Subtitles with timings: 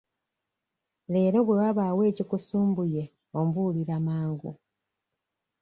[1.13, 3.03] Leero bwe wabaawo ekikusumbuye
[3.39, 4.51] ombuulira mangu.